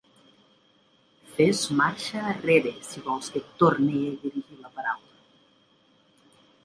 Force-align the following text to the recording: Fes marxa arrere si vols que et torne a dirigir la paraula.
Fes 1.33 1.59
marxa 1.81 2.23
arrere 2.31 2.71
si 2.87 3.03
vols 3.09 3.29
que 3.35 3.43
et 3.43 3.53
torne 3.65 3.93
a 4.09 4.17
dirigir 4.25 4.59
la 4.65 4.75
paraula. 4.79 5.19